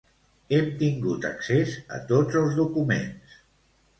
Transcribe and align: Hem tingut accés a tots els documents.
Hem 0.55 0.71
tingut 0.79 1.27
accés 1.29 1.75
a 1.97 2.01
tots 2.13 2.39
els 2.41 2.57
documents. 2.63 3.39